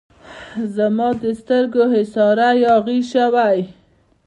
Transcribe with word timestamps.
زما 0.75 1.09
د 1.21 1.23
سترګو 1.39 1.83
د 1.87 1.91
حصاره 1.93 2.49
یاغي 2.63 2.99
شوی 3.11 3.59